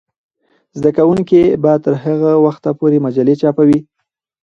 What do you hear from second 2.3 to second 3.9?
وخته پورې مجلې چاپوي.